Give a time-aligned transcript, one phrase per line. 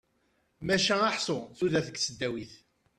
[0.65, 2.53] Maca ḥsu tudert deg tesdawit.